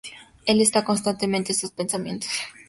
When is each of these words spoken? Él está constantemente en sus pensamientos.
Él 0.47 0.61
está 0.61 0.83
constantemente 0.83 1.51
en 1.51 1.59
sus 1.59 1.69
pensamientos. 1.73 2.31